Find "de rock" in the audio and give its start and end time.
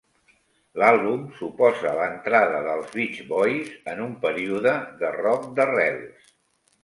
5.03-5.45